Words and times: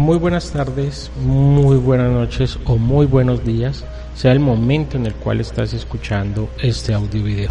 Muy 0.00 0.16
buenas 0.16 0.50
tardes, 0.50 1.10
muy 1.22 1.76
buenas 1.76 2.10
noches 2.10 2.58
o 2.64 2.78
muy 2.78 3.04
buenos 3.04 3.44
días, 3.44 3.84
sea 4.14 4.32
el 4.32 4.40
momento 4.40 4.96
en 4.96 5.04
el 5.04 5.12
cual 5.12 5.40
estás 5.40 5.74
escuchando 5.74 6.48
este 6.62 6.94
audio 6.94 7.22
video. 7.22 7.50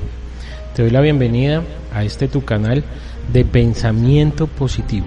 Te 0.75 0.81
doy 0.81 0.89
la 0.89 0.99
bienvenida 0.99 1.62
a 1.94 2.03
este 2.03 2.27
tu 2.27 2.44
canal 2.44 2.84
de 3.31 3.45
pensamiento 3.45 4.48
positivo. 4.48 5.05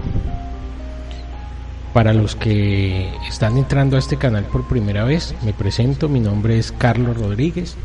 Para 1.93 2.13
los 2.13 2.37
que 2.37 3.11
están 3.27 3.57
entrando 3.57 3.97
a 3.97 3.99
este 3.99 4.15
canal 4.15 4.45
por 4.45 4.65
primera 4.65 5.03
vez, 5.03 5.35
me 5.43 5.51
presento, 5.51 6.07
mi 6.07 6.21
nombre 6.21 6.57
es 6.57 6.71
Carlos 6.71 7.17
Rodríguez, 7.17 7.75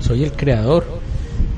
soy 0.00 0.24
el 0.24 0.32
creador 0.32 0.86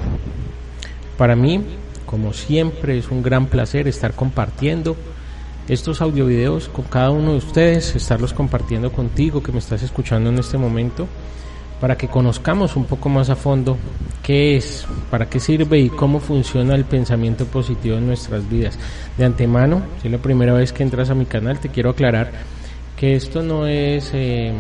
Para 1.18 1.36
mí, 1.36 1.64
como 2.06 2.34
siempre, 2.34 2.98
es 2.98 3.10
un 3.10 3.24
gran 3.24 3.48
placer 3.48 3.88
estar 3.88 4.14
compartiendo 4.14 4.96
estos 5.68 6.02
audiovideos 6.02 6.70
con 6.70 6.86
cada 6.86 7.12
uno 7.12 7.32
de 7.32 7.38
ustedes, 7.38 7.96
estarlos 7.96 8.34
compartiendo 8.34 8.92
contigo 8.92 9.44
que 9.44 9.52
me 9.52 9.60
estás 9.60 9.84
escuchando 9.84 10.30
en 10.30 10.40
este 10.40 10.58
momento, 10.58 11.08
para 11.82 11.98
que 11.98 12.08
conozcamos 12.08 12.76
un 12.76 12.86
poco 12.86 13.10
más 13.10 13.30
a 13.30 13.36
fondo 13.36 13.78
qué 14.24 14.58
es, 14.58 14.88
para 15.12 15.30
qué 15.30 15.40
sirve 15.40 15.80
y 15.80 15.90
cómo 15.90 16.20
funciona 16.20 16.76
el 16.76 16.86
pensamiento 16.86 17.46
positivo 17.46 17.98
en 17.98 18.08
nuestras 18.08 18.50
vidas. 18.50 18.80
De 19.18 19.26
antemano, 19.26 19.82
si 20.02 20.08
es 20.08 20.12
la 20.12 20.20
primera 20.20 20.54
vez 20.54 20.72
que 20.72 20.84
entras 20.84 21.10
a 21.10 21.16
mi 21.16 21.26
canal, 21.26 21.60
te 21.60 21.70
quiero 21.70 21.90
aclarar 21.90 22.32
que 22.96 23.16
esto 23.16 23.44
no 23.44 23.68
es... 23.68 24.12
Eh, 24.14 24.54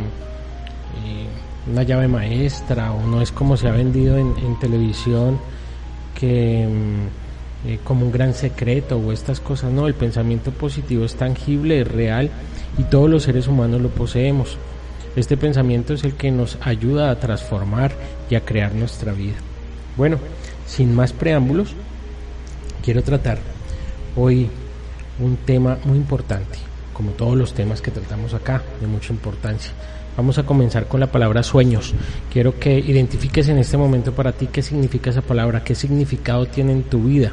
eh, 1.05 1.46
una 1.71 1.83
llave 1.83 2.07
maestra 2.07 2.91
o 2.91 3.05
no 3.05 3.21
es 3.21 3.31
como 3.31 3.57
se 3.57 3.67
ha 3.67 3.71
vendido 3.71 4.17
en, 4.17 4.59
televisión 4.59 5.39
que 6.15 6.67
mm, 6.67 7.67
eh, 7.69 7.79
como 7.83 8.05
un 8.05 8.11
gran 8.11 8.33
secreto 8.33 8.97
o 8.97 9.11
estas 9.11 9.39
cosas 9.39 9.71
no 9.71 9.87
el 9.87 9.93
pensamiento 9.93 10.51
positivo 10.51 11.05
es 11.05 11.15
tangible 11.15 11.81
es 11.81 11.87
real 11.87 12.29
y 12.77 12.83
todos 12.83 13.09
los 13.09 13.23
seres 13.23 13.47
humanos 13.47 13.81
lo 13.81 13.89
poseemos. 13.89 14.57
Este 15.15 15.35
pensamiento 15.35 15.93
es 15.93 16.03
el 16.03 16.13
que 16.13 16.31
nos 16.31 16.57
ayuda 16.61 17.09
a 17.09 17.19
transformar 17.19 17.91
y 18.29 18.35
a 18.35 18.45
crear 18.45 18.73
nuestra 18.73 19.13
vida. 19.13 19.35
Bueno 19.95 20.19
sin 20.65 20.93
más 20.93 21.13
preámbulos 21.13 21.73
quiero 22.83 23.01
tratar 23.03 23.39
hoy 24.15 24.49
un 25.19 25.37
tema 25.37 25.77
muy 25.85 25.97
importante 25.97 26.66
como 26.97 27.11
todos 27.11 27.37
los 27.37 27.53
temas 27.53 27.81
que 27.81 27.91
tratamos 27.91 28.33
acá 28.33 28.63
de 28.81 28.87
mucha 28.87 29.13
importancia 29.13 29.71
Vamos 30.17 30.39
a 30.39 30.43
comenzar 30.47 30.87
con 30.87 30.99
la 30.99 31.11
palabra 31.11 31.43
sueños. 31.43 31.93
Quiero 32.33 32.59
que 32.59 32.79
identifiques 32.79 33.49
en 33.49 33.59
este 33.59 33.77
momento 33.77 34.13
para 34.13 34.31
ti 34.31 34.47
qué 34.51 34.63
significa 34.63 35.11
esa 35.11 35.21
palabra, 35.21 35.63
qué 35.63 35.75
significado 35.75 36.47
tiene 36.47 36.71
en 36.71 36.81
tu 36.81 37.03
vida. 37.03 37.31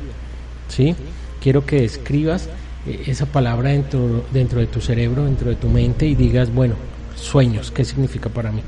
¿Sí? 0.68 0.94
Quiero 1.40 1.64
que 1.64 1.82
escribas 1.82 2.50
eh, 2.86 3.04
esa 3.06 3.24
palabra 3.24 3.70
dentro, 3.70 4.26
dentro 4.34 4.60
de 4.60 4.66
tu 4.66 4.82
cerebro, 4.82 5.24
dentro 5.24 5.48
de 5.48 5.56
tu 5.56 5.70
mente 5.70 6.04
y 6.04 6.14
digas, 6.14 6.52
bueno, 6.52 6.74
sueños, 7.16 7.70
¿qué 7.70 7.86
significa 7.86 8.28
para 8.28 8.52
mí? 8.52 8.60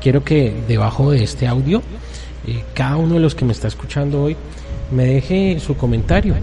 Quiero 0.00 0.22
que 0.22 0.54
debajo 0.68 1.10
de 1.10 1.24
este 1.24 1.48
audio, 1.48 1.82
eh, 2.46 2.62
cada 2.74 2.94
uno 2.94 3.14
de 3.14 3.20
los 3.20 3.34
que 3.34 3.44
me 3.44 3.52
está 3.52 3.66
escuchando 3.66 4.22
hoy, 4.22 4.36
me 4.92 5.04
deje 5.04 5.58
su 5.58 5.76
comentario, 5.76 6.36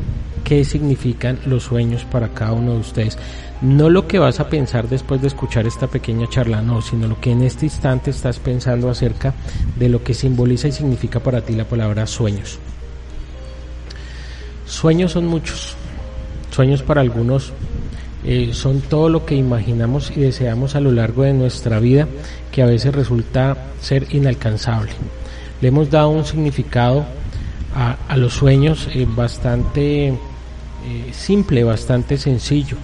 qué 0.43 0.65
significan 0.65 1.39
los 1.45 1.63
sueños 1.63 2.03
para 2.03 2.27
cada 2.29 2.51
uno 2.51 2.73
de 2.73 2.79
ustedes 2.79 3.17
no 3.61 3.89
lo 3.89 4.07
que 4.07 4.19
vas 4.19 4.39
a 4.39 4.49
pensar 4.49 4.87
después 4.87 5.21
de 5.21 5.27
escuchar 5.27 5.67
esta 5.67 5.87
pequeña 5.87 6.27
charla, 6.29 6.61
no, 6.61 6.81
sino 6.81 7.07
lo 7.07 7.19
que 7.19 7.31
en 7.31 7.43
este 7.43 7.65
instante 7.65 8.11
estás 8.11 8.39
pensando 8.39 8.89
acerca 8.89 9.33
de 9.77 9.89
lo 9.89 10.03
que 10.03 10.13
simboliza 10.13 10.67
y 10.67 10.71
significa 10.71 11.19
para 11.19 11.41
ti 11.41 11.53
la 11.53 11.65
palabra 11.65 12.07
sueños. 12.07 12.59
Sueños 14.65 15.11
son 15.11 15.27
muchos. 15.27 15.75
Sueños 16.51 16.83
para 16.83 17.01
algunos 17.01 17.51
eh, 18.23 18.51
son 18.53 18.81
todo 18.81 19.09
lo 19.09 19.25
que 19.25 19.35
imaginamos 19.35 20.11
y 20.15 20.21
deseamos 20.21 20.75
a 20.75 20.79
lo 20.79 20.91
largo 20.91 21.23
de 21.23 21.33
nuestra 21.33 21.79
vida 21.79 22.07
que 22.51 22.61
a 22.61 22.65
veces 22.65 22.93
resulta 22.93 23.57
ser 23.81 24.07
inalcanzable. 24.13 24.91
Le 25.61 25.67
hemos 25.67 25.89
dado 25.89 26.09
un 26.09 26.25
significado 26.25 27.05
a, 27.75 28.17
los 28.17 28.33
sueños 28.33 28.87
eh, 28.93 29.05
bastante 29.07 30.07
eh, 30.07 30.15
simple, 31.11 31.63
bastante 31.63 32.17
sencillo. 32.17 32.77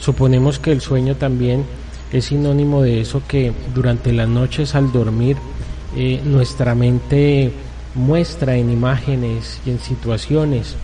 Suponemos 0.00 0.58
que 0.58 0.72
el 0.72 0.80
sueño 0.80 1.16
también 1.16 1.64
es 2.10 2.26
sinónimo 2.26 2.82
de 2.82 3.02
eso 3.02 3.22
que 3.28 3.52
durante 3.74 4.12
las 4.12 4.28
noches 4.28 4.74
al 4.74 4.92
dormir 4.92 5.36
eh, 5.94 6.20
nuestra 6.24 6.74
mente 6.74 7.52
muestra 7.94 8.56
en 8.56 8.70
imágenes 8.70 9.60
y 9.66 9.70
en 9.70 9.78
situaciones, 9.78 10.76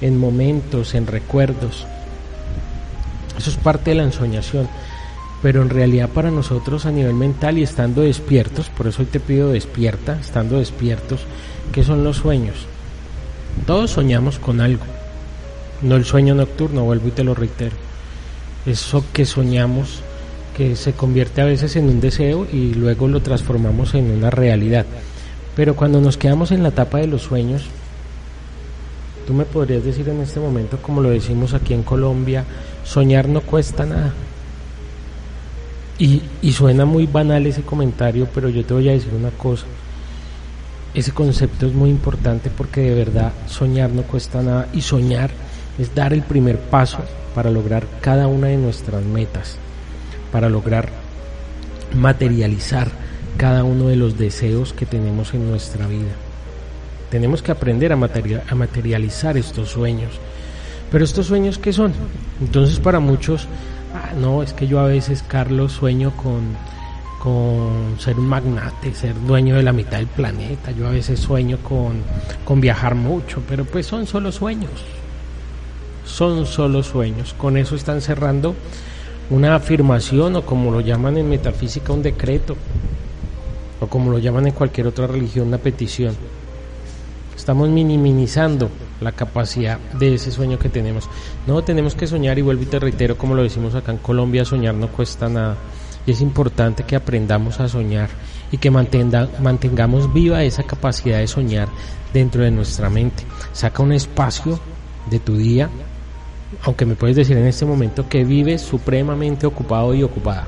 en 0.00 0.16
momentos, 0.16 0.94
en 0.94 1.08
recuerdos. 1.08 1.86
Eso 3.36 3.50
es 3.50 3.56
parte 3.56 3.90
de 3.90 3.96
la 3.96 4.04
ensoñación. 4.04 4.68
Pero 5.42 5.60
en 5.62 5.70
realidad 5.70 6.08
para 6.08 6.30
nosotros 6.30 6.86
a 6.86 6.92
nivel 6.92 7.14
mental 7.14 7.58
y 7.58 7.64
estando 7.64 8.02
despiertos, 8.02 8.68
por 8.68 8.86
eso 8.86 9.02
hoy 9.02 9.06
te 9.06 9.18
pido 9.18 9.50
despierta, 9.50 10.20
estando 10.20 10.58
despiertos, 10.58 11.22
¿qué 11.72 11.82
son 11.82 12.04
los 12.04 12.18
sueños? 12.18 12.66
Todos 13.66 13.90
soñamos 13.90 14.38
con 14.38 14.60
algo. 14.60 14.84
No 15.80 15.96
el 15.96 16.04
sueño 16.04 16.36
nocturno, 16.36 16.84
vuelvo 16.84 17.08
y 17.08 17.10
te 17.10 17.24
lo 17.24 17.34
reitero 17.34 17.74
eso 18.66 19.04
que 19.12 19.24
soñamos 19.24 20.02
que 20.56 20.76
se 20.76 20.92
convierte 20.92 21.40
a 21.40 21.46
veces 21.46 21.76
en 21.76 21.88
un 21.88 22.00
deseo 22.00 22.46
y 22.52 22.74
luego 22.74 23.08
lo 23.08 23.20
transformamos 23.20 23.94
en 23.94 24.10
una 24.10 24.30
realidad. 24.30 24.86
Pero 25.56 25.76
cuando 25.76 26.00
nos 26.00 26.16
quedamos 26.16 26.50
en 26.50 26.62
la 26.62 26.70
etapa 26.70 26.98
de 26.98 27.06
los 27.06 27.22
sueños, 27.22 27.64
tú 29.26 29.34
me 29.34 29.44
podrías 29.44 29.84
decir 29.84 30.08
en 30.08 30.20
este 30.20 30.40
momento, 30.40 30.78
como 30.80 31.00
lo 31.00 31.10
decimos 31.10 31.54
aquí 31.54 31.74
en 31.74 31.82
Colombia, 31.82 32.44
soñar 32.84 33.28
no 33.28 33.40
cuesta 33.40 33.86
nada. 33.86 34.12
Y, 35.98 36.22
y 36.40 36.52
suena 36.52 36.84
muy 36.84 37.06
banal 37.06 37.46
ese 37.46 37.62
comentario, 37.62 38.26
pero 38.34 38.48
yo 38.48 38.64
te 38.64 38.74
voy 38.74 38.88
a 38.88 38.92
decir 38.92 39.12
una 39.14 39.30
cosa. 39.30 39.66
Ese 40.94 41.12
concepto 41.12 41.66
es 41.66 41.72
muy 41.72 41.90
importante 41.90 42.50
porque 42.50 42.82
de 42.82 42.94
verdad 42.94 43.32
soñar 43.46 43.90
no 43.90 44.02
cuesta 44.02 44.42
nada 44.42 44.68
y 44.74 44.82
soñar 44.82 45.30
es 45.78 45.94
dar 45.94 46.12
el 46.12 46.22
primer 46.22 46.58
paso 46.58 46.98
para 47.34 47.50
lograr 47.50 47.86
cada 48.00 48.26
una 48.26 48.48
de 48.48 48.56
nuestras 48.56 49.04
metas, 49.04 49.56
para 50.30 50.48
lograr 50.48 50.88
materializar 51.94 52.90
cada 53.36 53.64
uno 53.64 53.88
de 53.88 53.96
los 53.96 54.18
deseos 54.18 54.72
que 54.72 54.86
tenemos 54.86 55.34
en 55.34 55.48
nuestra 55.48 55.86
vida. 55.86 56.12
Tenemos 57.10 57.42
que 57.42 57.52
aprender 57.52 57.92
a, 57.92 57.96
materializar 57.96 59.36
estos 59.36 59.70
sueños. 59.70 60.12
Pero 60.90 61.04
estos 61.04 61.26
sueños, 61.26 61.58
¿qué 61.58 61.72
son? 61.72 61.92
Entonces 62.40 62.78
para 62.78 63.00
muchos, 63.00 63.46
ah, 63.94 64.12
no, 64.18 64.42
es 64.42 64.52
que 64.52 64.66
yo 64.66 64.80
a 64.80 64.86
veces, 64.86 65.22
Carlos, 65.26 65.72
sueño 65.72 66.12
con, 66.16 66.40
con 67.18 67.98
ser 67.98 68.18
un 68.18 68.26
magnate, 68.26 68.94
ser 68.94 69.14
dueño 69.26 69.56
de 69.56 69.62
la 69.62 69.72
mitad 69.72 69.98
del 69.98 70.06
planeta. 70.06 70.70
Yo 70.70 70.86
a 70.86 70.90
veces 70.90 71.18
sueño 71.20 71.58
con, 71.62 72.02
con 72.44 72.60
viajar 72.60 72.94
mucho, 72.94 73.42
pero 73.48 73.64
pues 73.64 73.86
son 73.86 74.06
solo 74.06 74.32
sueños 74.32 74.70
son 76.04 76.46
solo 76.46 76.82
sueños. 76.82 77.34
Con 77.34 77.56
eso 77.56 77.76
están 77.76 78.00
cerrando 78.00 78.54
una 79.30 79.54
afirmación 79.54 80.36
o 80.36 80.42
como 80.42 80.70
lo 80.70 80.80
llaman 80.80 81.16
en 81.16 81.28
metafísica 81.28 81.92
un 81.92 82.02
decreto 82.02 82.56
o 83.80 83.86
como 83.86 84.10
lo 84.10 84.18
llaman 84.18 84.46
en 84.48 84.52
cualquier 84.52 84.86
otra 84.86 85.06
religión 85.06 85.48
una 85.48 85.58
petición. 85.58 86.14
Estamos 87.36 87.68
minimizando 87.70 88.70
la 89.00 89.12
capacidad 89.12 89.78
de 89.98 90.14
ese 90.14 90.30
sueño 90.30 90.58
que 90.58 90.68
tenemos. 90.68 91.08
No 91.46 91.62
tenemos 91.64 91.94
que 91.94 92.06
soñar 92.06 92.38
y 92.38 92.42
vuelvo 92.42 92.62
y 92.62 92.66
te 92.66 92.78
reitero 92.78 93.18
como 93.18 93.34
lo 93.34 93.42
decimos 93.42 93.74
acá 93.74 93.90
en 93.90 93.98
Colombia, 93.98 94.44
soñar 94.44 94.74
no 94.74 94.88
cuesta 94.88 95.28
nada. 95.28 95.56
Y 96.06 96.12
es 96.12 96.20
importante 96.20 96.84
que 96.84 96.96
aprendamos 96.96 97.58
a 97.60 97.68
soñar 97.68 98.10
y 98.50 98.58
que 98.58 98.70
mantengamos 98.70 100.12
viva 100.12 100.44
esa 100.44 100.64
capacidad 100.64 101.18
de 101.18 101.26
soñar 101.26 101.68
dentro 102.12 102.44
de 102.44 102.50
nuestra 102.50 102.90
mente. 102.90 103.24
Saca 103.52 103.82
un 103.82 103.92
espacio 103.92 104.60
de 105.10 105.18
tu 105.18 105.36
día, 105.36 105.70
aunque 106.62 106.86
me 106.86 106.94
puedes 106.94 107.16
decir 107.16 107.36
en 107.36 107.46
este 107.46 107.64
momento 107.64 108.08
que 108.08 108.24
vives 108.24 108.62
supremamente 108.62 109.46
ocupado 109.46 109.94
y 109.94 110.02
ocupada. 110.02 110.46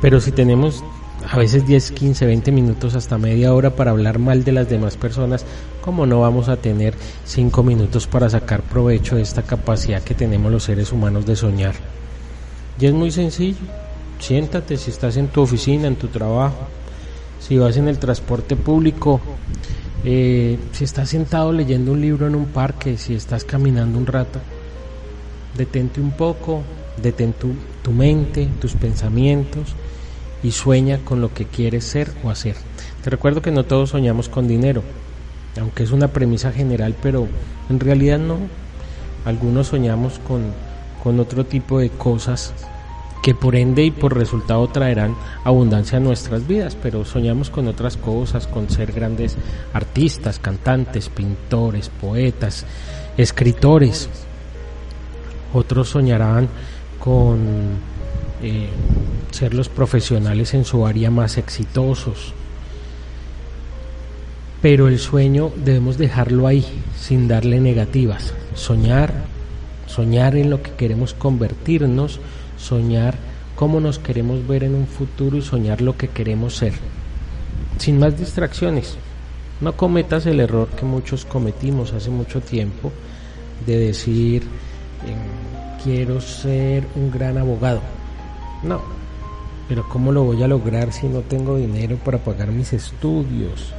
Pero 0.00 0.20
si 0.20 0.32
tenemos 0.32 0.84
a 1.28 1.38
veces 1.38 1.66
10, 1.66 1.90
15, 1.92 2.26
20 2.26 2.52
minutos 2.52 2.94
hasta 2.94 3.18
media 3.18 3.52
hora 3.52 3.74
para 3.74 3.90
hablar 3.90 4.18
mal 4.18 4.44
de 4.44 4.52
las 4.52 4.68
demás 4.68 4.96
personas, 4.96 5.44
¿cómo 5.80 6.06
no 6.06 6.20
vamos 6.20 6.48
a 6.48 6.56
tener 6.56 6.94
5 7.24 7.62
minutos 7.62 8.06
para 8.06 8.30
sacar 8.30 8.62
provecho 8.62 9.16
de 9.16 9.22
esta 9.22 9.42
capacidad 9.42 10.02
que 10.02 10.14
tenemos 10.14 10.52
los 10.52 10.64
seres 10.64 10.92
humanos 10.92 11.26
de 11.26 11.36
soñar? 11.36 11.74
Y 12.78 12.86
es 12.86 12.92
muy 12.92 13.10
sencillo. 13.10 13.58
Siéntate 14.18 14.76
si 14.76 14.90
estás 14.90 15.16
en 15.16 15.28
tu 15.28 15.42
oficina, 15.42 15.88
en 15.88 15.96
tu 15.96 16.08
trabajo, 16.08 16.68
si 17.40 17.58
vas 17.58 17.76
en 17.76 17.88
el 17.88 17.98
transporte 17.98 18.56
público, 18.56 19.20
eh, 20.08 20.56
si 20.70 20.84
estás 20.84 21.08
sentado 21.08 21.50
leyendo 21.50 21.90
un 21.90 22.00
libro 22.00 22.28
en 22.28 22.36
un 22.36 22.46
parque, 22.46 22.96
si 22.96 23.16
estás 23.16 23.42
caminando 23.42 23.98
un 23.98 24.06
rato, 24.06 24.38
detente 25.56 26.00
un 26.00 26.12
poco, 26.12 26.62
detén 27.02 27.32
tu, 27.32 27.54
tu 27.82 27.90
mente, 27.90 28.48
tus 28.60 28.74
pensamientos 28.74 29.74
y 30.44 30.52
sueña 30.52 30.98
con 30.98 31.20
lo 31.20 31.34
que 31.34 31.46
quieres 31.46 31.82
ser 31.86 32.12
o 32.22 32.30
hacer. 32.30 32.54
Te 33.02 33.10
recuerdo 33.10 33.42
que 33.42 33.50
no 33.50 33.64
todos 33.64 33.90
soñamos 33.90 34.28
con 34.28 34.46
dinero, 34.46 34.84
aunque 35.60 35.82
es 35.82 35.90
una 35.90 36.06
premisa 36.06 36.52
general, 36.52 36.94
pero 37.02 37.26
en 37.68 37.80
realidad 37.80 38.20
no. 38.20 38.38
Algunos 39.24 39.66
soñamos 39.66 40.20
con, 40.20 40.52
con 41.02 41.18
otro 41.18 41.46
tipo 41.46 41.80
de 41.80 41.90
cosas 41.90 42.54
que 43.26 43.34
por 43.34 43.56
ende 43.56 43.82
y 43.82 43.90
por 43.90 44.16
resultado 44.16 44.68
traerán 44.68 45.16
abundancia 45.42 45.98
a 45.98 46.00
nuestras 46.00 46.46
vidas, 46.46 46.76
pero 46.80 47.04
soñamos 47.04 47.50
con 47.50 47.66
otras 47.66 47.96
cosas, 47.96 48.46
con 48.46 48.70
ser 48.70 48.92
grandes 48.92 49.36
artistas, 49.72 50.38
cantantes, 50.38 51.08
pintores, 51.08 51.88
poetas, 51.88 52.64
escritores. 53.16 54.08
Otros 55.52 55.88
soñarán 55.88 56.48
con 57.00 57.40
eh, 58.44 58.68
ser 59.32 59.54
los 59.54 59.68
profesionales 59.70 60.54
en 60.54 60.64
su 60.64 60.86
área 60.86 61.10
más 61.10 61.36
exitosos. 61.36 62.32
Pero 64.62 64.86
el 64.86 65.00
sueño 65.00 65.50
debemos 65.56 65.98
dejarlo 65.98 66.46
ahí, 66.46 66.64
sin 66.96 67.26
darle 67.26 67.58
negativas. 67.58 68.34
Soñar, 68.54 69.12
soñar 69.88 70.36
en 70.36 70.48
lo 70.48 70.62
que 70.62 70.70
queremos 70.74 71.12
convertirnos, 71.12 72.20
soñar 72.56 73.16
cómo 73.54 73.80
nos 73.80 73.98
queremos 73.98 74.46
ver 74.46 74.64
en 74.64 74.74
un 74.74 74.86
futuro 74.86 75.36
y 75.36 75.42
soñar 75.42 75.80
lo 75.80 75.96
que 75.96 76.08
queremos 76.08 76.56
ser. 76.56 76.74
Sin 77.78 77.98
más 77.98 78.18
distracciones. 78.18 78.96
No 79.60 79.76
cometas 79.76 80.26
el 80.26 80.40
error 80.40 80.68
que 80.68 80.84
muchos 80.84 81.24
cometimos 81.24 81.92
hace 81.92 82.10
mucho 82.10 82.40
tiempo 82.40 82.92
de 83.64 83.78
decir 83.78 84.42
em, 85.06 85.82
quiero 85.82 86.20
ser 86.20 86.86
un 86.94 87.10
gran 87.10 87.38
abogado. 87.38 87.80
No, 88.62 88.82
pero 89.68 89.88
¿cómo 89.88 90.12
lo 90.12 90.24
voy 90.24 90.42
a 90.42 90.48
lograr 90.48 90.92
si 90.92 91.08
no 91.08 91.20
tengo 91.20 91.56
dinero 91.56 91.96
para 92.04 92.18
pagar 92.18 92.52
mis 92.52 92.72
estudios? 92.72 93.72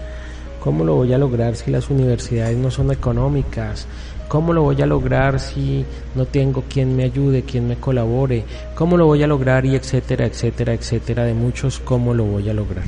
¿Cómo 0.68 0.84
lo 0.84 0.96
voy 0.96 1.14
a 1.14 1.18
lograr 1.18 1.56
si 1.56 1.72
las 1.72 1.90
universidades 1.90 2.58
no 2.58 2.70
son 2.70 2.92
económicas? 2.92 3.88
¿Cómo 4.28 4.52
lo 4.52 4.64
voy 4.64 4.82
a 4.82 4.86
lograr 4.86 5.40
si 5.40 5.86
no 6.14 6.26
tengo 6.26 6.66
quien 6.68 6.94
me 6.94 7.06
ayude, 7.06 7.44
quien 7.44 7.70
me 7.70 7.78
colabore? 7.78 8.44
¿Cómo 8.76 8.98
lo 8.98 9.06
voy 9.06 9.24
a 9.24 9.28
lograr? 9.28 9.66
Y 9.66 9.78
etcétera, 9.78 10.26
etcétera, 10.26 10.74
etcétera, 10.74 11.24
de 11.24 11.34
muchos 11.34 11.80
cómo 11.80 12.14
lo 12.14 12.26
voy 12.26 12.50
a 12.50 12.54
lograr. 12.54 12.84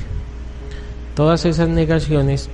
Todas 1.14 1.46
esas 1.46 1.70
negaciones 1.70 2.50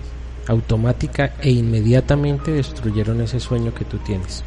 automática 0.47 1.33
e 1.41 1.51
inmediatamente 1.51 2.53
destruyeron 2.53 3.21
ese 3.21 3.41
sueño 3.41 3.75
que 3.75 3.85
tú 3.85 3.99
tienes. 3.99 4.45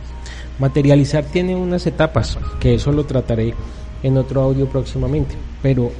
Materializar 0.59 1.25
tiene 1.25 1.57
unas 1.57 1.85
etapas, 1.87 2.39
que 2.61 2.75
eso 2.75 2.93
lo 2.93 3.05
trataré 3.05 3.53
en 4.01 4.17
otro 4.17 4.43
audio 4.43 4.65
próximamente, 4.69 5.35
pero 5.61 5.91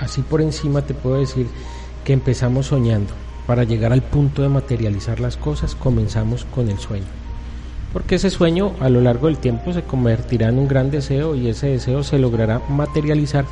así 0.00 0.20
por 0.22 0.42
encima 0.42 0.82
te 0.82 0.94
puedo 0.94 1.20
decir 1.20 1.46
que 2.02 2.12
empezamos 2.12 2.66
soñando. 2.66 3.23
Para 3.46 3.64
llegar 3.64 3.92
al 3.92 4.02
punto 4.02 4.42
de 4.42 4.48
materializar 4.48 5.20
las 5.20 5.36
cosas, 5.36 5.74
comenzamos 5.74 6.44
con 6.46 6.68
el 6.68 6.78
sueño 6.78 7.04
porque 7.94 8.16
ese 8.16 8.28
sueño 8.28 8.72
a 8.80 8.88
lo 8.88 9.00
largo 9.00 9.28
del 9.28 9.38
tiempo 9.38 9.72
se 9.72 9.84
convertirá 9.84 10.48
en 10.48 10.58
un 10.58 10.66
gran 10.66 10.90
deseo 10.90 11.36
y 11.36 11.46
ese 11.46 11.68
deseo 11.68 12.02
se 12.02 12.18
logrará 12.18 12.60
materializar 12.68 13.44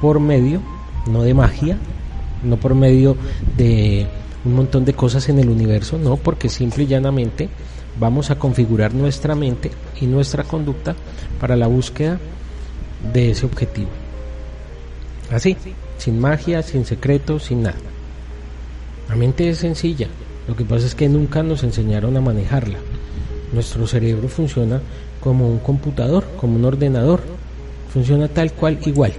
por 0.00 0.20
medio, 0.20 0.60
no 1.10 1.24
de 1.24 1.34
magia, 1.34 1.76
no 2.44 2.58
por 2.58 2.76
medio 2.76 3.16
de 3.56 4.06
un 4.44 4.54
montón 4.54 4.84
de 4.84 4.94
cosas 4.94 5.28
en 5.28 5.40
el 5.40 5.48
universo, 5.48 5.98
no, 5.98 6.16
porque 6.16 6.48
simple 6.48 6.84
y 6.84 6.86
llanamente 6.86 7.48
vamos 7.98 8.30
a 8.30 8.38
configurar 8.38 8.94
nuestra 8.94 9.34
mente 9.34 9.72
y 10.00 10.06
nuestra 10.06 10.44
conducta 10.44 10.94
para 11.40 11.56
la 11.56 11.66
búsqueda 11.66 12.20
de 13.12 13.32
ese 13.32 13.46
objetivo. 13.46 13.90
Así, 15.32 15.56
sin 15.98 16.20
magia, 16.20 16.62
sin 16.62 16.84
secretos, 16.84 17.46
sin 17.46 17.64
nada. 17.64 17.78
La 19.08 19.16
mente 19.16 19.48
es 19.48 19.58
sencilla, 19.58 20.08
lo 20.48 20.56
que 20.56 20.64
pasa 20.64 20.86
es 20.86 20.94
que 20.94 21.08
nunca 21.08 21.42
nos 21.42 21.62
enseñaron 21.62 22.16
a 22.16 22.20
manejarla. 22.20 22.78
Nuestro 23.52 23.86
cerebro 23.86 24.28
funciona 24.28 24.80
como 25.20 25.48
un 25.48 25.58
computador, 25.58 26.24
como 26.38 26.56
un 26.56 26.64
ordenador. 26.64 27.20
Funciona 27.92 28.28
tal 28.28 28.52
cual 28.52 28.78
igual. 28.86 29.12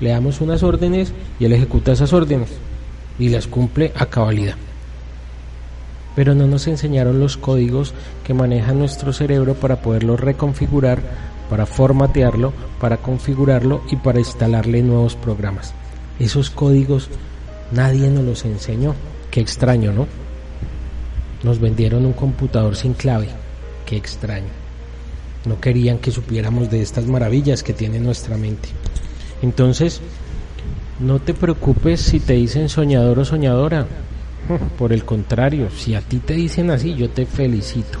Le 0.00 0.10
damos 0.10 0.40
unas 0.40 0.62
órdenes 0.62 1.12
y 1.40 1.46
él 1.46 1.52
ejecuta 1.52 1.92
esas 1.92 2.12
órdenes 2.12 2.50
y 3.18 3.30
las 3.30 3.46
cumple 3.46 3.92
a 3.96 4.06
cabalidad. 4.06 4.56
Pero 6.14 6.34
no 6.34 6.46
nos 6.46 6.66
enseñaron 6.68 7.18
los 7.18 7.36
códigos 7.36 7.92
que 8.24 8.34
maneja 8.34 8.72
nuestro 8.72 9.12
cerebro 9.12 9.54
para 9.54 9.82
poderlo 9.82 10.16
reconfigurar, 10.16 11.00
para 11.50 11.66
formatearlo, 11.66 12.52
para 12.80 12.98
configurarlo 12.98 13.82
y 13.90 13.96
para 13.96 14.20
instalarle 14.20 14.82
nuevos 14.82 15.16
programas. 15.16 15.74
Esos 16.20 16.50
códigos 16.50 17.08
nadie 17.72 18.08
nos 18.08 18.24
los 18.24 18.44
enseñó. 18.44 18.94
Qué 19.30 19.40
extraño, 19.40 19.92
¿no? 19.92 20.06
Nos 21.42 21.58
vendieron 21.60 22.06
un 22.06 22.12
computador 22.12 22.76
sin 22.76 22.94
clave. 22.94 23.28
Qué 23.86 23.96
extraño. 23.96 24.48
No 25.46 25.60
querían 25.60 25.98
que 25.98 26.10
supiéramos 26.10 26.70
de 26.70 26.80
estas 26.80 27.06
maravillas 27.06 27.62
que 27.62 27.72
tiene 27.72 27.98
nuestra 27.98 28.36
mente. 28.36 28.70
Entonces, 29.42 30.00
no 31.00 31.18
te 31.18 31.34
preocupes 31.34 32.00
si 32.00 32.20
te 32.20 32.34
dicen 32.34 32.68
soñador 32.68 33.18
o 33.18 33.24
soñadora. 33.24 33.86
Por 34.78 34.92
el 34.92 35.04
contrario, 35.04 35.68
si 35.70 35.94
a 35.94 36.00
ti 36.00 36.18
te 36.18 36.34
dicen 36.34 36.70
así, 36.70 36.94
yo 36.94 37.10
te 37.10 37.26
felicito. 37.26 37.98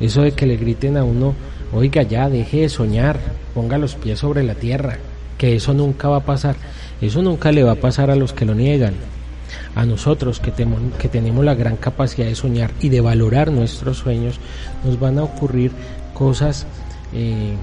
Eso 0.00 0.22
de 0.22 0.32
que 0.32 0.46
le 0.46 0.56
griten 0.56 0.96
a 0.96 1.04
uno, 1.04 1.34
oiga 1.72 2.02
ya, 2.02 2.28
deje 2.28 2.62
de 2.62 2.68
soñar, 2.68 3.18
ponga 3.54 3.78
los 3.78 3.94
pies 3.94 4.18
sobre 4.18 4.42
la 4.42 4.54
tierra, 4.54 4.98
que 5.38 5.56
eso 5.56 5.74
nunca 5.74 6.08
va 6.08 6.18
a 6.18 6.24
pasar. 6.24 6.56
Eso 7.00 7.22
nunca 7.22 7.52
le 7.52 7.62
va 7.62 7.72
a 7.72 7.76
pasar 7.76 8.10
a 8.10 8.16
los 8.16 8.32
que 8.32 8.44
lo 8.44 8.54
niegan 8.54 8.94
a 9.74 9.84
nosotros 9.84 10.40
que, 10.40 10.52
que 10.98 11.08
tenemos 11.08 11.44
la 11.44 11.54
gran 11.54 11.76
capacidad 11.76 12.26
de 12.26 12.34
soñar 12.34 12.72
y 12.80 12.88
de 12.88 13.02
valorar 13.02 13.52
nuestros 13.52 13.98
sueños, 13.98 14.40
nos 14.84 14.98
van 14.98 15.18
a 15.18 15.22
ocurrir 15.22 15.70
cosas 16.14 16.66
eh, 17.12 17.54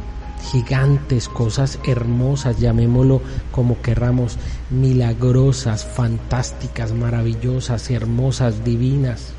gigantes, 0.52 1.28
cosas 1.28 1.80
hermosas, 1.86 2.60
llamémoslo 2.60 3.22
como 3.52 3.82
querramos, 3.82 4.38
milagrosas, 4.70 5.86
fantásticas, 5.86 6.94
maravillosas, 6.94 7.90
hermosas, 7.90 8.64
divinas, 8.64 9.34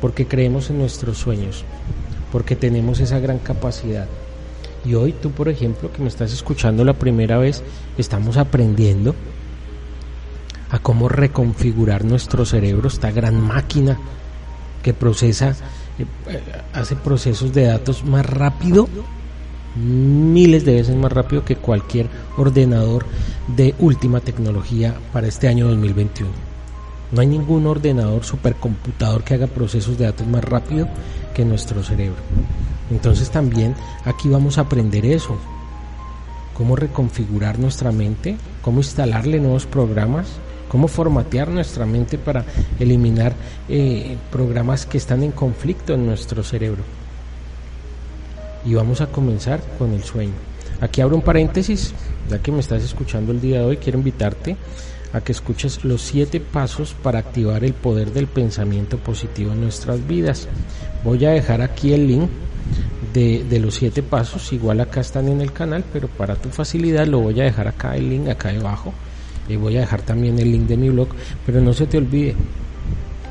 porque 0.00 0.26
creemos 0.26 0.70
en 0.70 0.78
nuestros 0.78 1.18
sueños, 1.18 1.64
porque 2.30 2.54
tenemos 2.54 3.00
esa 3.00 3.18
gran 3.18 3.38
capacidad. 3.38 4.06
Y 4.88 4.94
hoy 4.94 5.12
tú, 5.12 5.32
por 5.32 5.50
ejemplo, 5.50 5.92
que 5.92 6.00
me 6.00 6.08
estás 6.08 6.32
escuchando 6.32 6.82
la 6.82 6.94
primera 6.94 7.36
vez, 7.36 7.62
estamos 7.98 8.38
aprendiendo 8.38 9.14
a 10.70 10.78
cómo 10.78 11.10
reconfigurar 11.10 12.06
nuestro 12.06 12.46
cerebro, 12.46 12.88
esta 12.88 13.10
gran 13.10 13.38
máquina 13.38 13.98
que 14.82 14.94
procesa, 14.94 15.54
eh, 15.98 16.40
hace 16.72 16.96
procesos 16.96 17.52
de 17.52 17.64
datos 17.64 18.02
más 18.02 18.24
rápido, 18.24 18.88
miles 19.76 20.64
de 20.64 20.76
veces 20.76 20.96
más 20.96 21.12
rápido 21.12 21.44
que 21.44 21.56
cualquier 21.56 22.06
ordenador 22.38 23.04
de 23.46 23.74
última 23.80 24.20
tecnología 24.20 24.94
para 25.12 25.26
este 25.26 25.48
año 25.48 25.68
2021. 25.68 26.30
No 27.12 27.20
hay 27.20 27.26
ningún 27.26 27.66
ordenador 27.66 28.24
supercomputador 28.24 29.22
que 29.22 29.34
haga 29.34 29.48
procesos 29.48 29.98
de 29.98 30.06
datos 30.06 30.26
más 30.26 30.42
rápido 30.42 30.88
que 31.34 31.44
nuestro 31.44 31.82
cerebro. 31.82 32.22
Entonces 32.90 33.30
también 33.30 33.74
aquí 34.04 34.28
vamos 34.28 34.58
a 34.58 34.62
aprender 34.62 35.04
eso. 35.04 35.36
Cómo 36.54 36.76
reconfigurar 36.76 37.58
nuestra 37.58 37.92
mente, 37.92 38.36
cómo 38.62 38.78
instalarle 38.78 39.38
nuevos 39.38 39.66
programas, 39.66 40.26
cómo 40.68 40.88
formatear 40.88 41.48
nuestra 41.48 41.86
mente 41.86 42.18
para 42.18 42.44
eliminar 42.78 43.34
eh, 43.68 44.16
programas 44.30 44.86
que 44.86 44.98
están 44.98 45.22
en 45.22 45.32
conflicto 45.32 45.94
en 45.94 46.06
nuestro 46.06 46.42
cerebro. 46.42 46.82
Y 48.64 48.74
vamos 48.74 49.00
a 49.00 49.06
comenzar 49.06 49.60
con 49.78 49.92
el 49.92 50.02
sueño. 50.02 50.34
Aquí 50.80 51.00
abro 51.00 51.16
un 51.16 51.22
paréntesis, 51.22 51.94
ya 52.28 52.40
que 52.40 52.52
me 52.52 52.60
estás 52.60 52.82
escuchando 52.82 53.32
el 53.32 53.40
día 53.40 53.60
de 53.60 53.64
hoy, 53.64 53.76
quiero 53.78 53.98
invitarte 53.98 54.56
a 55.12 55.20
que 55.20 55.32
escuches 55.32 55.84
los 55.84 56.02
siete 56.02 56.38
pasos 56.40 56.94
para 57.02 57.18
activar 57.18 57.64
el 57.64 57.72
poder 57.72 58.12
del 58.12 58.26
pensamiento 58.26 58.98
positivo 58.98 59.52
en 59.52 59.62
nuestras 59.62 60.06
vidas. 60.06 60.48
Voy 61.02 61.24
a 61.24 61.30
dejar 61.30 61.62
aquí 61.62 61.94
el 61.94 62.06
link 62.06 62.28
de, 63.12 63.58
los 63.58 63.74
siete 63.74 64.02
pasos, 64.02 64.52
igual 64.52 64.80
acá 64.80 65.00
están 65.00 65.28
en 65.28 65.40
el 65.40 65.52
canal, 65.52 65.84
pero 65.92 66.08
para 66.08 66.36
tu 66.36 66.48
facilidad 66.50 67.06
lo 67.06 67.20
voy 67.20 67.40
a 67.40 67.44
dejar 67.44 67.68
acá 67.68 67.96
el 67.96 68.08
link 68.10 68.28
acá 68.28 68.50
debajo. 68.50 68.92
Y 69.48 69.56
voy 69.56 69.76
a 69.76 69.80
dejar 69.80 70.02
también 70.02 70.38
el 70.38 70.52
link 70.52 70.66
de 70.66 70.76
mi 70.76 70.90
blog, 70.90 71.08
pero 71.46 71.60
no 71.60 71.72
se 71.72 71.86
te 71.86 71.96
olvide, 71.96 72.34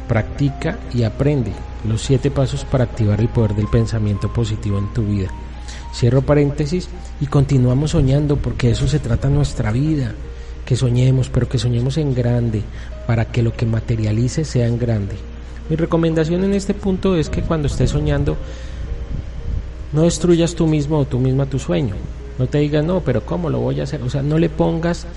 practica 0.07 0.79
y 0.93 1.03
aprende 1.03 1.51
los 1.87 2.01
siete 2.01 2.31
pasos 2.31 2.65
para 2.65 2.85
activar 2.85 3.21
el 3.21 3.29
poder 3.29 3.53
del 3.53 3.67
pensamiento 3.67 4.33
positivo 4.33 4.79
en 4.79 4.93
tu 4.93 5.03
vida. 5.03 5.29
Cierro 5.93 6.21
paréntesis 6.23 6.89
y 7.21 7.27
continuamos 7.27 7.91
soñando 7.91 8.37
porque 8.37 8.71
eso 8.71 8.87
se 8.87 8.99
trata 8.99 9.29
nuestra 9.29 9.71
vida 9.71 10.13
que 10.67 10.75
soñemos, 10.75 11.29
pero 11.29 11.47
que 11.47 11.57
soñemos 11.57 11.97
en 11.97 12.13
grande, 12.13 12.61
para 13.07 13.25
que 13.25 13.41
lo 13.41 13.53
que 13.53 13.65
materialice 13.65 14.43
sea 14.43 14.67
en 14.67 14.77
grande. 14.77 15.15
Mi 15.69 15.77
recomendación 15.77 16.43
en 16.43 16.53
este 16.53 16.73
punto 16.73 17.15
es 17.15 17.29
que 17.29 17.41
cuando 17.41 17.67
estés 17.67 17.91
soñando, 17.91 18.37
no 19.93 20.03
destruyas 20.03 20.55
tú 20.55 20.67
mismo 20.67 20.99
o 20.99 21.05
tú 21.05 21.19
misma 21.19 21.45
tu 21.45 21.59
sueño. 21.59 21.95
No 22.37 22.47
te 22.47 22.59
digas, 22.59 22.85
no, 22.85 23.01
pero 23.01 23.25
¿cómo 23.25 23.49
lo 23.49 23.59
voy 23.59 23.79
a 23.79 23.83
hacer? 23.83 24.01
O 24.03 24.09
sea, 24.09 24.21
no 24.21 24.37
le 24.37 24.49
pongas 24.49 25.07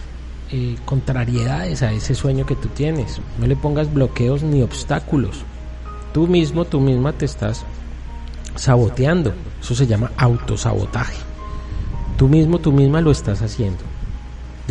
eh, 0.50 0.76
contrariedades 0.84 1.82
a 1.82 1.92
ese 1.92 2.14
sueño 2.14 2.46
que 2.46 2.56
tú 2.56 2.68
tienes. 2.68 3.20
No 3.38 3.46
le 3.46 3.56
pongas 3.56 3.92
bloqueos 3.92 4.42
ni 4.42 4.62
obstáculos. 4.62 5.42
Tú 6.12 6.26
mismo, 6.26 6.64
tú 6.64 6.80
misma 6.80 7.12
te 7.12 7.26
estás 7.26 7.64
saboteando. 8.56 9.34
Eso 9.60 9.74
se 9.74 9.86
llama 9.86 10.12
autosabotaje. 10.16 11.16
Tú 12.16 12.28
mismo, 12.28 12.58
tú 12.58 12.72
misma 12.72 13.00
lo 13.00 13.10
estás 13.10 13.42
haciendo 13.42 13.90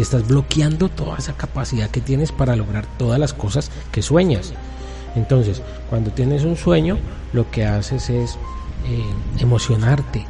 estás 0.02 0.28
bloqueando 0.28 0.90
toda 0.90 1.18
esa 1.18 1.34
capacidad 1.34 1.90
que 1.90 2.02
tienes 2.02 2.32
para 2.32 2.56
lograr 2.56 2.86
todas 2.98 3.20
las 3.20 3.34
cosas 3.34 3.72
que 3.92 4.02
sueñas. 4.02 4.54
Entonces, 5.16 5.62
cuando 5.90 6.12
tienes 6.12 6.44
un 6.44 6.56
sueño, 6.56 6.98
lo 7.34 7.50
que 7.52 7.66
haces 7.66 8.10
es 8.10 8.38
eh, 8.86 9.04
emocionarte, 9.40 10.26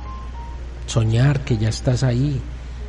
soñar 0.86 1.44
que 1.46 1.58
ya 1.58 1.70
estás 1.70 2.04
ahí, 2.04 2.42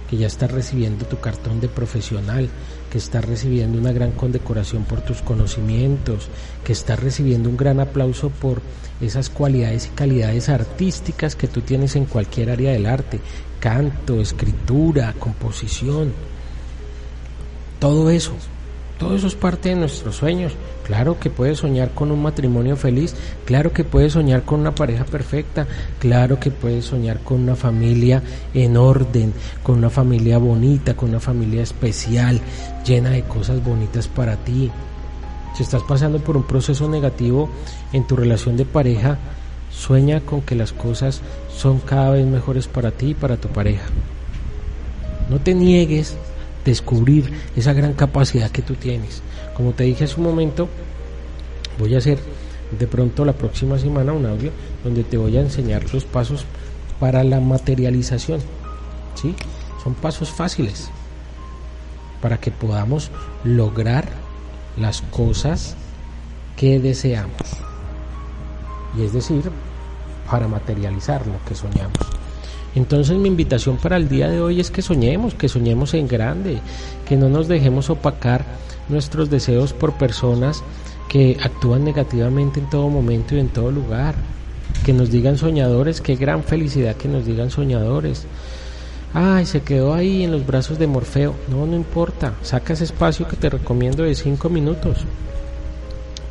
que 0.08 0.16
ya 0.16 0.26
estás 0.26 0.50
recibiendo 0.50 1.06
tu 1.06 1.20
cartón 1.20 1.60
de 1.60 1.68
profesional, 1.68 2.48
que 2.90 2.98
estás 2.98 3.24
recibiendo 3.24 3.78
una 3.78 3.92
gran 3.92 4.10
condecoración 4.10 4.84
por 4.84 5.02
tus 5.02 5.22
conocimientos, 5.22 6.28
que 6.64 6.72
estás 6.72 6.98
recibiendo 6.98 7.48
un 7.48 7.56
gran 7.56 7.78
aplauso 7.78 8.30
por 8.30 8.60
esas 9.00 9.30
cualidades 9.30 9.86
y 9.86 9.90
calidades 9.90 10.48
artísticas 10.48 11.36
que 11.36 11.46
tú 11.46 11.60
tienes 11.60 11.94
en 11.94 12.06
cualquier 12.06 12.50
área 12.50 12.72
del 12.72 12.86
arte, 12.86 13.20
canto, 13.60 14.20
escritura, 14.20 15.14
composición. 15.18 16.12
Todo 17.78 18.10
eso, 18.10 18.32
todo 19.00 19.16
eso 19.16 19.28
es 19.28 19.34
parte 19.34 19.70
de 19.70 19.76
nuestros 19.76 20.16
sueños. 20.16 20.52
Claro 20.86 21.18
que 21.18 21.30
puedes 21.30 21.58
soñar 21.58 21.92
con 21.92 22.10
un 22.12 22.22
matrimonio 22.22 22.76
feliz, 22.76 23.16
claro 23.46 23.72
que 23.72 23.82
puedes 23.82 24.12
soñar 24.12 24.42
con 24.42 24.60
una 24.60 24.74
pareja 24.74 25.06
perfecta, 25.06 25.66
claro 25.98 26.38
que 26.38 26.50
puedes 26.50 26.84
soñar 26.84 27.20
con 27.20 27.40
una 27.40 27.56
familia 27.56 28.22
en 28.52 28.76
orden, 28.76 29.32
con 29.62 29.78
una 29.78 29.88
familia 29.88 30.36
bonita, 30.36 30.94
con 30.94 31.08
una 31.08 31.18
familia 31.18 31.62
especial, 31.62 32.40
llena 32.84 33.10
de 33.10 33.22
cosas 33.22 33.64
bonitas 33.64 34.06
para 34.06 34.36
ti. 34.36 34.70
Si 35.56 35.62
estás 35.62 35.82
pasando 35.82 36.18
por 36.18 36.36
un 36.36 36.44
proceso 36.44 36.86
negativo 36.86 37.48
en 37.94 38.06
tu 38.06 38.16
relación 38.16 38.58
de 38.58 38.66
pareja, 38.66 39.16
sueña 39.70 40.20
con 40.20 40.42
que 40.42 40.54
las 40.54 40.72
cosas 40.72 41.22
son 41.48 41.78
cada 41.78 42.10
vez 42.10 42.26
mejores 42.26 42.68
para 42.68 42.90
ti 42.90 43.08
y 43.08 43.14
para 43.14 43.38
tu 43.38 43.48
pareja. 43.48 43.86
No 45.30 45.38
te 45.38 45.54
niegues 45.54 46.16
descubrir 46.70 47.32
esa 47.56 47.72
gran 47.72 47.94
capacidad 47.94 48.50
que 48.50 48.62
tú 48.62 48.74
tienes. 48.74 49.22
Como 49.54 49.72
te 49.72 49.84
dije 49.84 50.04
hace 50.04 50.16
un 50.16 50.24
momento, 50.24 50.68
voy 51.78 51.94
a 51.94 51.98
hacer 51.98 52.18
de 52.78 52.86
pronto 52.86 53.24
la 53.24 53.32
próxima 53.32 53.78
semana 53.78 54.12
un 54.12 54.24
audio 54.26 54.52
donde 54.84 55.02
te 55.02 55.16
voy 55.16 55.36
a 55.36 55.40
enseñar 55.40 55.92
los 55.92 56.04
pasos 56.04 56.46
para 57.00 57.24
la 57.24 57.40
materialización. 57.40 58.40
¿sí? 59.14 59.34
Son 59.82 59.94
pasos 59.94 60.30
fáciles 60.30 60.90
para 62.22 62.38
que 62.38 62.50
podamos 62.50 63.10
lograr 63.42 64.08
las 64.76 65.02
cosas 65.02 65.74
que 66.56 66.78
deseamos. 66.78 67.42
Y 68.96 69.02
es 69.02 69.12
decir, 69.12 69.50
para 70.30 70.46
materializar 70.46 71.26
lo 71.26 71.42
que 71.46 71.54
soñamos. 71.54 72.09
Entonces 72.74 73.16
mi 73.18 73.28
invitación 73.28 73.76
para 73.76 73.96
el 73.96 74.08
día 74.08 74.28
de 74.28 74.40
hoy 74.40 74.60
es 74.60 74.70
que 74.70 74.82
soñemos, 74.82 75.34
que 75.34 75.48
soñemos 75.48 75.94
en 75.94 76.06
grande, 76.06 76.60
que 77.06 77.16
no 77.16 77.28
nos 77.28 77.48
dejemos 77.48 77.90
opacar 77.90 78.44
nuestros 78.88 79.30
deseos 79.30 79.72
por 79.72 79.94
personas 79.94 80.62
que 81.08 81.36
actúan 81.42 81.84
negativamente 81.84 82.60
en 82.60 82.70
todo 82.70 82.88
momento 82.88 83.34
y 83.34 83.40
en 83.40 83.48
todo 83.48 83.70
lugar. 83.70 84.14
Que 84.84 84.92
nos 84.92 85.10
digan 85.10 85.36
soñadores, 85.36 86.00
qué 86.00 86.14
gran 86.14 86.44
felicidad 86.44 86.96
que 86.96 87.08
nos 87.08 87.26
digan 87.26 87.50
soñadores. 87.50 88.26
Ay, 89.12 89.44
se 89.44 89.62
quedó 89.62 89.92
ahí 89.92 90.22
en 90.22 90.30
los 90.30 90.46
brazos 90.46 90.78
de 90.78 90.86
Morfeo. 90.86 91.34
No, 91.48 91.66
no 91.66 91.74
importa. 91.74 92.34
Saca 92.42 92.72
ese 92.72 92.84
espacio 92.84 93.26
que 93.26 93.36
te 93.36 93.50
recomiendo 93.50 94.04
de 94.04 94.14
cinco 94.14 94.48
minutos 94.48 94.98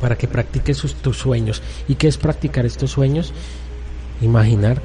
para 0.00 0.16
que 0.16 0.26
practiques 0.26 0.78
tus 1.02 1.18
sueños. 1.18 1.62
¿Y 1.86 1.96
qué 1.96 2.08
es 2.08 2.16
practicar 2.16 2.64
estos 2.64 2.90
sueños? 2.90 3.34
Imaginar 4.22 4.80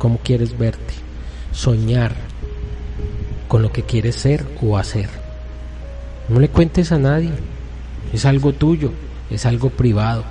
cómo 0.00 0.18
quieres 0.24 0.56
verte, 0.56 0.94
soñar 1.52 2.14
con 3.48 3.60
lo 3.60 3.70
que 3.70 3.82
quieres 3.82 4.16
ser 4.16 4.46
o 4.62 4.78
hacer. 4.78 5.10
No 6.30 6.40
le 6.40 6.48
cuentes 6.48 6.90
a 6.90 6.98
nadie, 6.98 7.30
es 8.10 8.24
algo 8.24 8.54
tuyo, 8.54 8.92
es 9.30 9.44
algo 9.44 9.68
privado. 9.68 10.24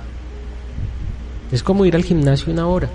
Es 1.52 1.62
como 1.62 1.84
ir 1.84 1.94
al 1.94 2.02
gimnasio 2.02 2.52
una 2.52 2.66
hora, 2.66 2.88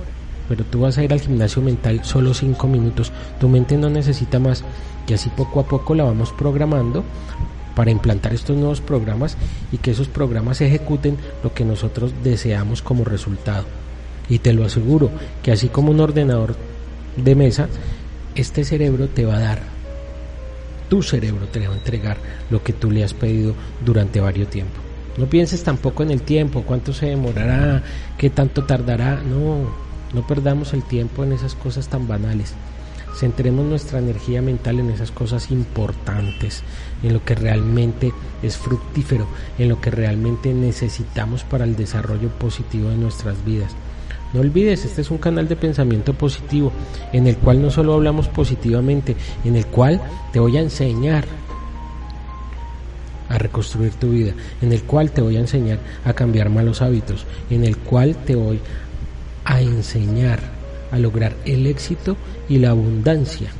pero 0.50 0.66
tú 0.66 0.82
vas 0.82 0.98
a 0.98 1.04
ir 1.04 1.14
al 1.14 1.22
gimnasio 1.22 1.62
mental 1.62 2.04
solo 2.04 2.34
cinco 2.34 2.68
minutos. 2.68 3.14
Tu 3.40 3.48
mente 3.48 3.78
no 3.78 3.90
necesita 3.90 4.38
más 4.40 4.66
y 5.08 5.14
así 5.14 5.30
poco 5.30 5.62
a 5.62 5.66
poco 5.66 5.96
la 5.96 6.04
vamos 6.04 6.34
programando 6.34 7.06
para 7.74 7.92
implantar 7.92 8.34
estos 8.34 8.58
nuevos 8.58 8.82
programas 8.82 9.38
y 9.72 9.78
que 9.78 9.92
esos 9.92 10.10
programas 10.10 10.60
ejecuten 10.60 11.18
lo 11.42 11.54
que 11.54 11.64
nosotros 11.64 12.12
deseamos 12.22 12.82
como 12.82 13.06
resultado. 13.06 13.64
Y 14.30 14.40
te 14.40 14.54
lo 14.54 14.66
aseguro 14.66 15.12
que 15.44 15.52
así 15.52 15.70
como 15.70 15.92
un 15.92 16.00
ordenador 16.00 16.56
de 17.18 17.36
mesa, 17.36 17.68
este 18.36 18.64
cerebro 18.64 19.08
te 19.08 19.26
va 19.26 19.38
a 19.38 19.40
dar, 19.40 19.60
tu 20.90 21.02
cerebro 21.02 21.48
te 21.48 21.68
va 21.68 21.74
a 21.74 21.78
entregar 21.78 22.18
lo 22.50 22.64
que 22.64 22.74
tú 22.74 22.92
le 22.92 23.04
has 23.04 23.14
pedido 23.14 23.54
durante 23.84 24.20
varios 24.20 24.50
tiempo. 24.50 24.86
No 25.18 25.28
pienses 25.28 25.64
tampoco 25.64 26.04
en 26.04 26.12
el 26.12 26.22
tiempo, 26.22 26.64
cuánto 26.64 26.94
se 26.94 27.08
demorará, 27.08 27.84
qué 28.18 28.30
tanto 28.30 28.66
tardará. 28.66 29.22
No, 29.22 29.70
no 30.14 30.28
perdamos 30.28 30.74
el 30.74 30.84
tiempo 30.84 31.24
en 31.24 31.32
esas 31.32 31.56
cosas 31.56 31.88
tan 31.88 32.08
banales. 32.08 32.54
Centremos 33.18 33.66
nuestra 33.66 34.00
energía 34.00 34.42
mental 34.42 34.80
en 34.80 34.90
esas 34.90 35.12
cosas 35.12 35.50
importantes, 35.50 36.64
en 37.02 37.14
lo 37.14 37.24
que 37.24 37.34
realmente 37.34 38.12
es 38.44 38.58
fructífero, 38.58 39.26
en 39.58 39.70
lo 39.70 39.80
que 39.80 39.90
realmente 39.90 40.54
necesitamos 40.54 41.46
para 41.46 41.64
el 41.64 41.78
desarrollo 41.78 42.28
positivo 42.28 42.90
de 42.90 42.98
nuestras 42.98 43.44
vidas. 43.46 43.72
No 44.36 44.42
olvides, 44.42 44.84
este 44.84 45.00
es 45.00 45.12
un 45.12 45.18
canal 45.18 45.48
de 45.48 45.56
pensamiento 45.56 46.14
positivo 46.14 46.74
en 47.14 47.26
el 47.26 47.38
cual 47.38 47.62
no 47.62 47.72
solo 47.72 47.94
hablamos 47.94 48.28
positivamente, 48.28 49.16
en 49.46 49.56
el 49.56 49.66
cual 49.68 50.02
te 50.34 50.42
voy 50.42 50.58
a 50.58 50.62
enseñar 50.62 51.24
a 53.30 53.38
reconstruir 53.38 53.94
tu 53.94 54.10
vida, 54.10 54.34
en 54.62 54.74
el 54.74 54.84
cual 54.84 55.12
te 55.12 55.22
voy 55.22 55.38
a 55.38 55.40
enseñar 55.40 55.80
a 56.04 56.12
cambiar 56.12 56.50
malos 56.50 56.82
hábitos, 56.82 57.26
en 57.50 57.64
el 57.64 57.78
cual 57.78 58.14
te 58.26 58.36
voy 58.36 58.60
a 59.46 59.62
enseñar 59.62 60.42
a 60.92 61.00
lograr 61.00 61.34
el 61.46 61.66
éxito 61.66 62.18
y 62.50 62.58
la 62.58 62.72
abundancia 62.72 63.52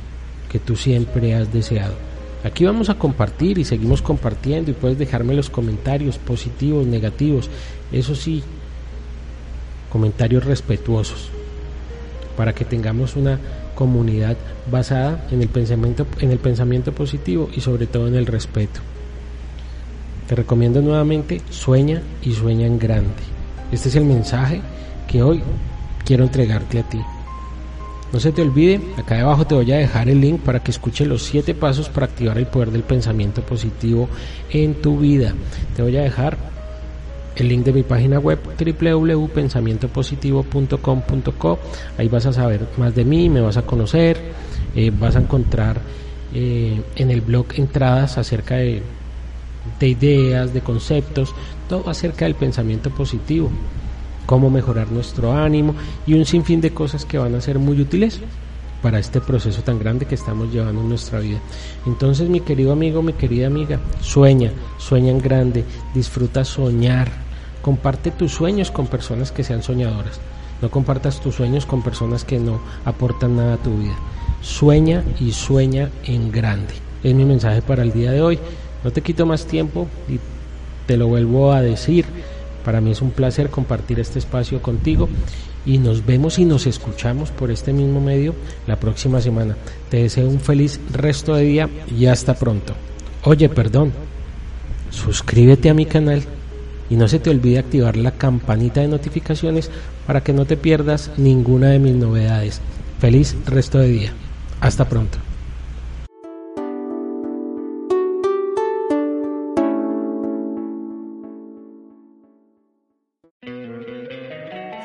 que 0.52 0.58
tú 0.58 0.76
siempre 0.76 1.34
has 1.34 1.50
deseado. 1.54 1.94
Aquí 2.44 2.66
vamos 2.66 2.90
a 2.90 2.98
compartir 2.98 3.56
y 3.56 3.64
seguimos 3.64 4.02
compartiendo 4.02 4.70
y 4.70 4.74
puedes 4.74 4.98
dejarme 4.98 5.32
los 5.32 5.48
comentarios 5.48 6.18
positivos, 6.18 6.86
negativos. 6.86 7.48
Eso 7.90 8.14
sí, 8.14 8.42
comentarios 9.96 10.44
respetuosos, 10.44 11.30
para 12.36 12.52
que 12.52 12.66
tengamos 12.66 13.16
una 13.16 13.40
comunidad 13.74 14.36
basada 14.70 15.26
en 15.30 15.40
el 15.40 15.48
pensamiento, 15.48 16.06
en 16.20 16.32
el 16.32 16.38
pensamiento 16.38 16.92
positivo 16.92 17.48
y 17.56 17.62
sobre 17.62 17.86
todo 17.86 18.06
en 18.06 18.14
el 18.14 18.26
respeto. 18.26 18.80
Te 20.28 20.34
recomiendo 20.34 20.82
nuevamente, 20.82 21.40
sueña 21.48 22.02
y 22.20 22.34
sueña 22.34 22.66
en 22.66 22.78
grande. 22.78 23.22
Este 23.72 23.88
es 23.88 23.96
el 23.96 24.04
mensaje 24.04 24.60
que 25.08 25.22
hoy 25.22 25.42
quiero 26.04 26.24
entregarte 26.24 26.80
a 26.80 26.82
ti. 26.82 27.00
No 28.12 28.20
se 28.20 28.32
te 28.32 28.42
olvide, 28.42 28.82
acá 28.98 29.14
debajo 29.14 29.46
te 29.46 29.54
voy 29.54 29.72
a 29.72 29.78
dejar 29.78 30.10
el 30.10 30.20
link 30.20 30.42
para 30.42 30.62
que 30.62 30.72
escuches 30.72 31.08
los 31.08 31.22
7 31.22 31.54
pasos 31.54 31.88
para 31.88 32.04
activar 32.04 32.36
el 32.36 32.48
poder 32.48 32.70
del 32.70 32.82
pensamiento 32.82 33.40
positivo 33.40 34.10
en 34.50 34.74
tu 34.74 34.98
vida. 34.98 35.32
Te 35.74 35.80
voy 35.80 35.96
a 35.96 36.02
dejar 36.02 36.36
el 37.36 37.48
link 37.48 37.64
de 37.64 37.72
mi 37.72 37.82
página 37.82 38.18
web 38.18 38.38
www.pensamientopositivo.com.co. 38.58 41.58
Ahí 41.98 42.08
vas 42.08 42.26
a 42.26 42.32
saber 42.32 42.66
más 42.76 42.94
de 42.94 43.04
mí, 43.04 43.28
me 43.28 43.40
vas 43.40 43.56
a 43.56 43.62
conocer, 43.62 44.20
eh, 44.74 44.92
vas 44.98 45.16
a 45.16 45.20
encontrar 45.20 45.80
eh, 46.34 46.80
en 46.96 47.10
el 47.10 47.20
blog 47.20 47.46
entradas 47.56 48.18
acerca 48.18 48.56
de 48.56 48.82
de 49.78 49.88
ideas, 49.88 50.54
de 50.54 50.60
conceptos, 50.60 51.34
todo 51.68 51.88
acerca 51.90 52.24
del 52.24 52.34
pensamiento 52.34 52.90
positivo, 52.90 53.50
cómo 54.24 54.50
mejorar 54.50 54.90
nuestro 54.90 55.32
ánimo 55.32 55.74
y 56.06 56.14
un 56.14 56.24
sinfín 56.24 56.60
de 56.60 56.72
cosas 56.72 57.04
que 57.04 57.18
van 57.18 57.34
a 57.34 57.40
ser 57.40 57.58
muy 57.58 57.80
útiles 57.80 58.20
para 58.82 58.98
este 58.98 59.20
proceso 59.20 59.62
tan 59.62 59.78
grande 59.78 60.06
que 60.06 60.14
estamos 60.14 60.52
llevando 60.52 60.82
en 60.82 60.88
nuestra 60.88 61.18
vida. 61.18 61.38
Entonces, 61.86 62.28
mi 62.28 62.40
querido 62.40 62.72
amigo, 62.72 63.02
mi 63.02 63.14
querida 63.14 63.46
amiga, 63.46 63.80
sueña, 64.00 64.52
sueña 64.78 65.10
en 65.10 65.18
grande, 65.18 65.64
disfruta 65.94 66.44
soñar, 66.44 67.10
comparte 67.66 68.12
tus 68.12 68.30
sueños 68.30 68.70
con 68.70 68.86
personas 68.86 69.32
que 69.32 69.42
sean 69.42 69.64
soñadoras. 69.64 70.20
No 70.62 70.70
compartas 70.70 71.20
tus 71.20 71.34
sueños 71.34 71.66
con 71.66 71.82
personas 71.82 72.22
que 72.22 72.38
no 72.38 72.60
aportan 72.84 73.34
nada 73.34 73.54
a 73.54 73.56
tu 73.56 73.76
vida. 73.76 73.96
Sueña 74.40 75.02
y 75.18 75.32
sueña 75.32 75.90
en 76.04 76.30
grande. 76.30 76.74
Es 77.02 77.12
mi 77.12 77.24
mensaje 77.24 77.62
para 77.62 77.82
el 77.82 77.92
día 77.92 78.12
de 78.12 78.22
hoy. 78.22 78.38
No 78.84 78.92
te 78.92 79.02
quito 79.02 79.26
más 79.26 79.46
tiempo 79.46 79.88
y 80.08 80.20
te 80.86 80.96
lo 80.96 81.08
vuelvo 81.08 81.50
a 81.50 81.60
decir. 81.60 82.04
Para 82.64 82.80
mí 82.80 82.92
es 82.92 83.02
un 83.02 83.10
placer 83.10 83.50
compartir 83.50 83.98
este 83.98 84.20
espacio 84.20 84.62
contigo 84.62 85.08
y 85.64 85.78
nos 85.78 86.06
vemos 86.06 86.38
y 86.38 86.44
nos 86.44 86.68
escuchamos 86.68 87.32
por 87.32 87.50
este 87.50 87.72
mismo 87.72 88.00
medio 88.00 88.36
la 88.68 88.76
próxima 88.76 89.20
semana. 89.20 89.56
Te 89.90 90.04
deseo 90.04 90.28
un 90.28 90.38
feliz 90.38 90.78
resto 90.92 91.34
de 91.34 91.42
día 91.42 91.68
y 91.90 92.06
hasta 92.06 92.34
pronto. 92.34 92.74
Oye, 93.24 93.48
perdón, 93.48 93.92
suscríbete 94.92 95.68
a 95.68 95.74
mi 95.74 95.86
canal 95.86 96.22
y 96.88 96.96
no 96.96 97.08
se 97.08 97.18
te 97.18 97.30
olvide 97.30 97.58
activar 97.58 97.96
la 97.96 98.12
campanita 98.12 98.80
de 98.80 98.88
notificaciones 98.88 99.70
para 100.06 100.22
que 100.22 100.32
no 100.32 100.44
te 100.44 100.56
pierdas 100.56 101.10
ninguna 101.16 101.70
de 101.70 101.78
mis 101.78 101.94
novedades. 101.94 102.60
Feliz 102.98 103.36
resto 103.46 103.78
de 103.78 103.88
día. 103.88 104.12
Hasta 104.60 104.88
pronto. 104.88 105.18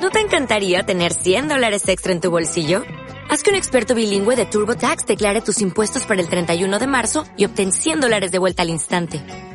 ¿No 0.01 0.09
te 0.09 0.19
encantaría 0.19 0.83
tener 0.83 1.13
100 1.13 1.47
dólares 1.47 1.87
extra 1.87 2.11
en 2.11 2.21
tu 2.21 2.31
bolsillo? 2.31 2.83
Haz 3.29 3.43
que 3.43 3.49
un 3.49 3.55
experto 3.55 3.95
bilingüe 3.95 4.35
de 4.35 4.45
TurboTax 4.45 5.05
declare 5.05 5.41
tus 5.41 5.61
impuestos 5.61 6.05
para 6.05 6.19
el 6.19 6.27
31 6.27 6.79
de 6.79 6.87
marzo 6.87 7.23
y 7.37 7.45
obtén 7.45 7.71
100 7.71 8.01
dólares 8.01 8.31
de 8.31 8.39
vuelta 8.39 8.63
al 8.63 8.69
instante. 8.69 9.21